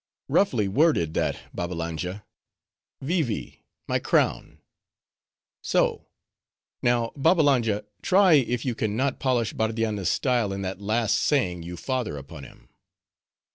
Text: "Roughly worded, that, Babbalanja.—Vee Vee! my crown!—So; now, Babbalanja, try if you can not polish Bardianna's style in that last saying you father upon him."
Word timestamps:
"Roughly 0.29 0.67
worded, 0.67 1.13
that, 1.13 1.37
Babbalanja.—Vee 1.55 3.21
Vee! 3.21 3.61
my 3.87 3.99
crown!—So; 3.99 6.07
now, 6.81 7.11
Babbalanja, 7.15 7.85
try 8.01 8.33
if 8.33 8.65
you 8.65 8.73
can 8.73 8.95
not 8.95 9.19
polish 9.19 9.53
Bardianna's 9.53 10.09
style 10.09 10.51
in 10.53 10.63
that 10.63 10.81
last 10.81 11.17
saying 11.19 11.61
you 11.61 11.77
father 11.77 12.17
upon 12.17 12.45
him." 12.45 12.69